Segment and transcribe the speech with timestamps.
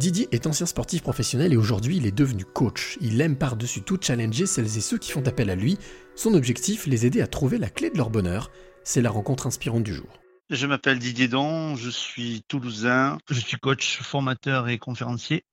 [0.00, 2.96] Didier est ancien sportif professionnel et aujourd'hui il est devenu coach.
[3.02, 5.76] Il aime par-dessus tout challenger celles et ceux qui font appel à lui.
[6.14, 8.50] Son objectif, les aider à trouver la clé de leur bonheur.
[8.82, 10.08] C'est la rencontre inspirante du jour.
[10.50, 15.44] Je m'appelle Didier Don, je suis toulousain, je suis coach, formateur et conférencier.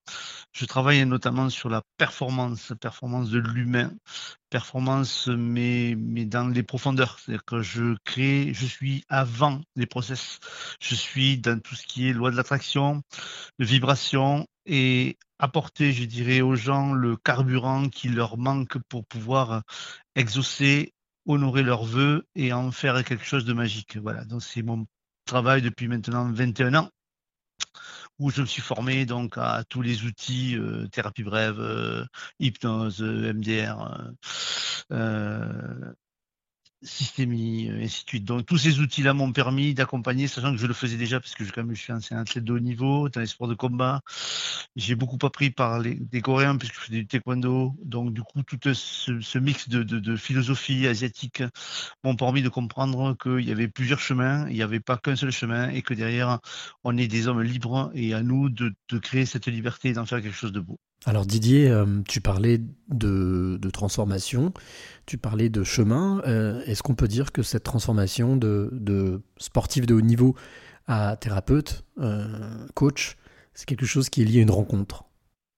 [0.54, 3.92] Je travaille notamment sur la performance, performance de l'humain,
[4.50, 7.20] performance mais, dans les profondeurs.
[7.20, 10.40] C'est-à-dire que je crée, je suis avant les process.
[10.82, 13.04] Je suis dans tout ce qui est loi de l'attraction,
[13.60, 19.62] de vibration et apporter, je dirais, aux gens le carburant qui leur manque pour pouvoir
[20.16, 20.96] exaucer
[21.28, 23.98] honorer leurs vœux et en faire quelque chose de magique.
[23.98, 24.88] Voilà, donc c'est mon
[25.28, 26.90] travail depuis maintenant 21 ans
[28.20, 32.06] où je me suis formé donc à tous les outils euh, thérapie brève, euh,
[32.40, 34.10] hypnose, MDR,
[34.92, 35.94] euh,
[36.84, 38.26] systémie, et ainsi de suite.
[38.26, 41.44] Donc tous ces outils-là m'ont permis d'accompagner, sachant que je le faisais déjà parce que
[41.44, 44.02] je, quand je suis ancien athlète de haut niveau dans les sports de combat.
[44.76, 47.76] J'ai beaucoup appris par les, des Coréens puisque je faisais du taekwondo.
[47.84, 51.44] Donc du coup, tout ce, ce mix de, de, de, philosophie asiatique
[52.04, 55.32] m'ont permis de comprendre qu'il y avait plusieurs chemins, il n'y avait pas qu'un seul
[55.32, 56.40] chemin et que derrière,
[56.84, 60.06] on est des hommes libres et à nous de, de créer cette liberté et d'en
[60.06, 60.80] faire quelque chose de beau.
[61.06, 62.60] Alors Didier, euh, tu parlais
[62.90, 64.54] de, transformation,
[65.06, 66.22] tu parlais de chemin.
[66.26, 70.36] Euh, est-ce qu'on peut dire que cette transformation de, sportif de haut niveau
[70.88, 73.16] à thérapeute, euh, coach,
[73.54, 75.04] c'est quelque chose qui est lié à une rencontre?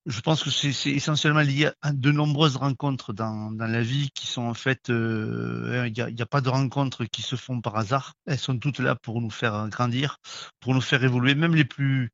[0.05, 4.41] Je pense que c'est essentiellement lié à de nombreuses rencontres dans, la vie qui sont
[4.41, 8.13] en fait, il n'y a, pas de rencontres qui se font par hasard.
[8.25, 10.17] Elles sont toutes là pour nous faire grandir,
[10.61, 11.35] pour nous faire évoluer.
[11.35, 12.11] Même les plus,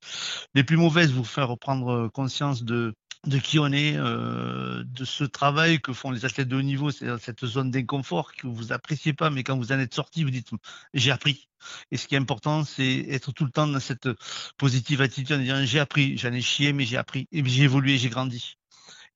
[0.55, 2.93] les plus mauvaises, vous faire prendre conscience de,
[3.25, 6.91] de qui on est, euh, de ce travail que font les athlètes de haut niveau,
[6.91, 10.29] c'est cette zone d'inconfort que vous appréciez pas, mais quand vous en êtes sorti, vous
[10.29, 10.49] dites
[10.93, 11.47] j'ai appris.
[11.91, 14.09] Et ce qui est important, c'est être tout le temps dans cette
[14.57, 17.97] positive attitude en disant j'ai appris, j'en ai chié, mais j'ai appris, et j'ai évolué,
[17.97, 18.57] j'ai grandi.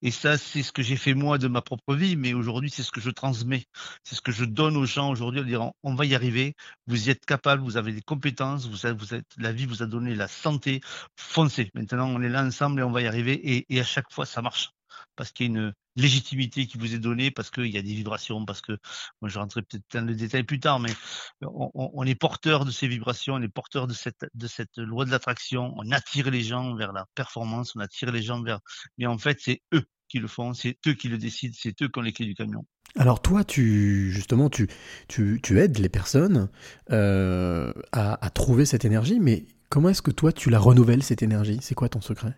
[0.01, 2.83] Et ça, c'est ce que j'ai fait moi de ma propre vie, mais aujourd'hui, c'est
[2.83, 3.65] ce que je transmets.
[4.03, 6.55] C'est ce que je donne aux gens aujourd'hui en disant, on va y arriver,
[6.87, 9.87] vous y êtes capable, vous avez des compétences, vous vous êtes, la vie vous a
[9.87, 10.79] donné la santé,
[11.17, 11.69] foncez.
[11.73, 13.65] Maintenant, on est là ensemble et on va y arriver.
[13.69, 14.69] Et, à chaque fois, ça marche.
[15.15, 17.93] Parce qu'il y a une légitimité qui vous est donnée, parce qu'il y a des
[17.93, 18.77] vibrations, parce que,
[19.21, 20.91] moi je rentrerai peut-être dans le détail plus tard, mais
[21.41, 25.05] on, on, est porteur de ces vibrations, on est porteur de cette, de cette loi
[25.05, 28.59] de l'attraction, on attire les gens vers la performance, on attire les gens vers,
[28.97, 31.87] mais en fait, c'est eux qui le font, c'est eux qui le décident, c'est eux
[31.87, 32.65] qui ont les clés du camion.
[32.97, 34.67] Alors toi, tu justement, tu,
[35.07, 36.49] tu, tu aides les personnes
[36.91, 41.21] euh, à, à, trouver cette énergie, mais comment est-ce que toi, tu la renouvelles, cette
[41.21, 41.59] énergie?
[41.61, 42.33] C'est quoi ton secret?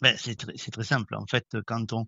[0.00, 1.14] Ben, c'est très, simple.
[1.14, 2.06] En fait, quand on,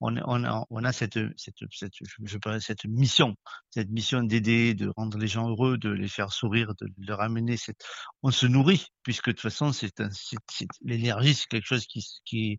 [0.00, 3.34] on, a, cette, cette, cette, je cette mission,
[3.70, 7.56] cette mission d'aider, de rendre les gens heureux, de les faire sourire, de leur amener
[7.56, 7.84] cette,
[8.22, 9.72] on se nourrit, puisque de toute façon,
[10.82, 12.58] l'énergie, c'est quelque chose qui, qui,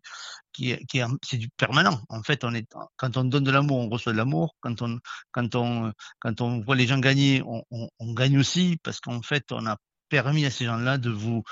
[0.52, 2.00] qui, c'est du permanent.
[2.08, 4.56] En fait, on est, quand on donne de l'amour, on reçoit de l'amour.
[4.60, 4.98] Quand on,
[5.32, 9.66] quand on, quand on voit les gens gagner, on gagne aussi, parce qu'en fait, on
[9.66, 9.76] a
[10.08, 11.42] permis à ces gens-là de vous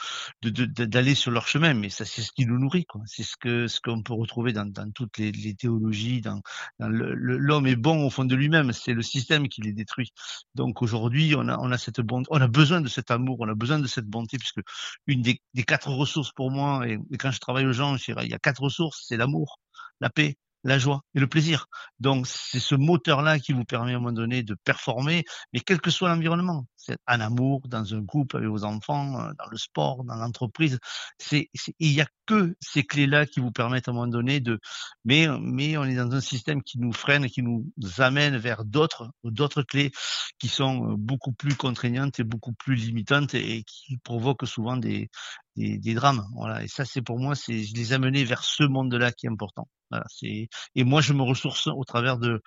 [0.42, 3.66] d'aller sur leur chemin mais ça c'est ce qui nous nourrit quoi c'est ce que
[3.66, 6.40] ce qu'on peut retrouver dans, dans toutes les, les, théologies dans,
[6.78, 10.12] dans l'homme est bon au fond de lui-même c'est le système qui les détruit
[10.54, 13.48] donc aujourd'hui on a on a cette bonté on a besoin de cet amour on
[13.48, 14.60] a besoin de cette bonté puisque
[15.06, 18.04] une des, des quatre ressources pour moi et, et quand je travaille aux gens je
[18.04, 19.60] dirais, il y a quatre ressources c'est l'amour
[20.00, 21.66] la paix la joie et le plaisir.
[22.00, 25.80] Donc, c'est ce moteur-là qui vous permet à un moment donné de performer, mais quel
[25.80, 26.66] que soit l'environnement.
[26.84, 30.78] C'est en amour, dans un couple avec vos enfants, euh, dans le sport, dans l'entreprise.
[31.18, 34.58] C'est, il y a que ces clés-là qui vous permettent à un moment donné de,
[35.04, 39.10] mais, mais on est dans un système qui nous freine, qui nous amène vers d'autres,
[39.24, 39.92] d'autres clés
[40.38, 45.08] qui sont euh, beaucoup plus contraignantes et beaucoup plus limitantes et qui provoquent souvent des,
[45.56, 46.26] des, drames.
[46.34, 46.62] Voilà.
[46.62, 49.68] Et ça, c'est pour moi, c'est les amener vers ce monde-là qui est important.
[49.90, 52.42] Voilà, c'est et moi je me ressource au travers de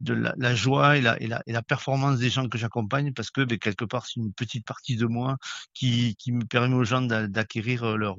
[0.00, 3.12] de la, la joie et la, et la, et la performance des gens que j'accompagne
[3.14, 5.36] parce que ben, quelque part c'est une petite partie de moi
[5.74, 8.16] qui qui me permet aux gens d'acquérir euh, leur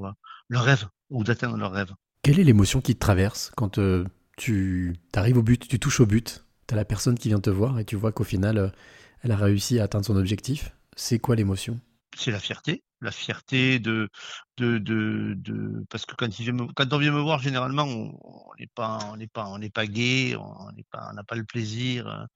[0.49, 1.93] leur rêve ou d'atteindre leur rêve.
[2.21, 4.05] Quelle est l'émotion qui te traverse quand euh,
[4.37, 7.49] tu arrives au but, tu touches au but, tu as la personne qui vient te
[7.49, 8.69] voir et tu vois qu'au final euh,
[9.21, 10.71] elle a réussi à atteindre son objectif?
[10.95, 11.79] C'est quoi l'émotion?
[12.15, 14.09] C'est la fierté la fierté de,
[15.89, 16.27] parce que quand,
[16.93, 20.35] on vient me voir, généralement, on n'est pas, on n'est pas, on n'est pas gay,
[20.35, 22.27] on n'est pas, on n'a pas le plaisir.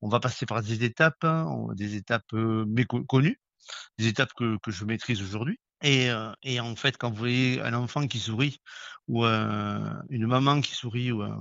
[0.00, 3.40] On va passer par des étapes, hein, des étapes euh, méconnues,
[3.98, 5.58] des étapes que, que je maîtrise aujourd'hui.
[5.82, 8.60] Et, euh, et, en fait, quand vous voyez un enfant qui sourit,
[9.08, 11.36] ou une maman qui sourit, ou un,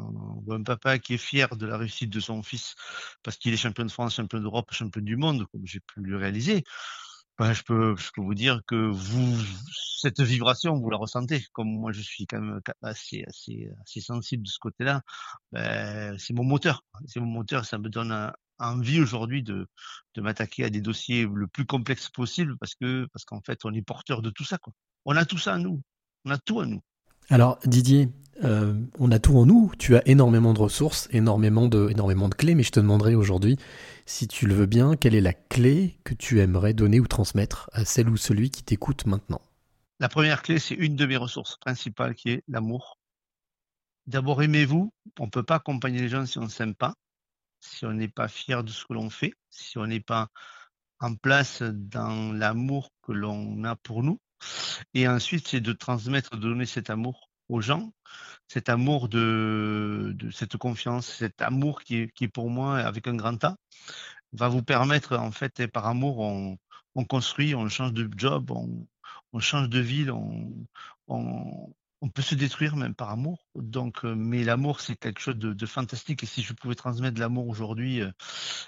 [0.46, 2.76] ou un, papa qui est fier de la réussite de son fils,
[3.24, 6.18] parce qu'il est champion de France, champion d'Europe, champion du monde, comme j'ai pu le
[6.18, 6.64] réaliser,
[7.40, 9.36] Ben, je peux je peux vous dire que vous
[9.98, 11.46] cette vibration, vous la ressentez.
[11.54, 15.02] Comme moi, je suis quand même assez assez assez sensible de ce côté-là,
[15.52, 16.84] ben, c'est mon moteur.
[17.08, 19.68] C'est mon moteur, ça me donne envie aujourd'hui de
[20.16, 23.74] de m'attaquer à des dossiers le plus complexes possible parce que parce qu'en fait, on
[23.74, 24.74] est porteur de tout ça, quoi.
[25.06, 25.82] On a tout ça à nous.
[26.26, 26.82] On a tout à nous.
[27.32, 28.10] Alors Didier,
[28.44, 32.36] euh, on a tout en nous, tu as énormément de ressources, énormément de, énormément de
[32.36, 33.56] clés, mais je te demanderai aujourd'hui,
[34.06, 37.70] si tu le veux bien, quelle est la clé que tu aimerais donner ou transmettre
[37.72, 39.40] à celle ou celui qui t'écoute maintenant?
[40.02, 43.00] La première clé, c'est une de mes ressources principales qui est l'amour.
[44.08, 44.92] D'abord, aimez-vous.
[45.18, 46.96] On ne peut pas accompagner les gens si on ne s'aime pas,
[47.62, 50.28] si on n'est pas fier de ce que l'on fait, si on n'est pas
[51.00, 54.20] en place dans l'amour que l'on a pour nous.
[54.94, 57.94] Et ensuite, c'est de transmettre, de donner cet amour aux gens,
[58.48, 63.58] cet amour de, cette confiance, cet amour qui qui pour moi avec un grand A,
[64.34, 66.58] va vous permettre, en fait, par amour, on,
[66.96, 72.96] on construit, on change de job, on, change de ville, on, peut se détruire même
[72.96, 73.46] par amour.
[73.56, 76.24] Donc, euh, mais l'amour, c'est quelque chose de, de, fantastique.
[76.24, 78.12] Et si je pouvais transmettre de l'amour aujourd'hui euh,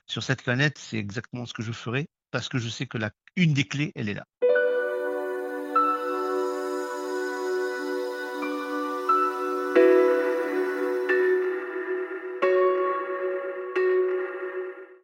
[0.07, 3.11] sur cette planète, c'est exactement ce que je ferais parce que je sais que la,
[3.35, 4.25] une des clés, elle est là.